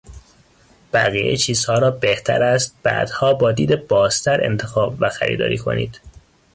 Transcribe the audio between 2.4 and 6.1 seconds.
است بعدها با دید بازتر انتخاب و خریداری کنید.